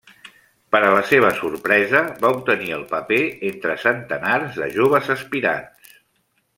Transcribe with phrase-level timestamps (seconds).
[0.75, 3.21] Per a la seva sorpresa, va obtenir el paper
[3.53, 5.99] entre centenars de joves aspirants.